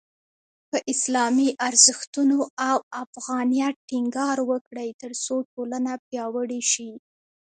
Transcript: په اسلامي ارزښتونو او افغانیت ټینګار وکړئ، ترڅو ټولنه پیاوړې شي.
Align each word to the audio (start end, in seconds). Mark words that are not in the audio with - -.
په 0.69 0.77
اسلامي 0.93 1.49
ارزښتونو 1.67 2.39
او 2.69 2.77
افغانیت 3.03 3.75
ټینګار 3.89 4.37
وکړئ، 4.49 4.89
ترڅو 5.01 5.35
ټولنه 5.53 5.91
پیاوړې 6.07 6.61
شي. 6.71 6.89